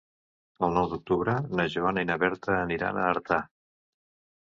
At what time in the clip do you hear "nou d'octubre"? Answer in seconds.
0.77-1.35